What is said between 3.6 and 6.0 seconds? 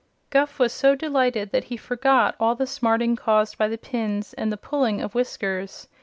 the pins and the pulling of whiskers.